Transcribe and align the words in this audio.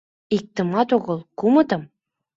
Иктымат 0.35 0.89
огыл, 0.97 1.19
кумытым. 1.39 1.81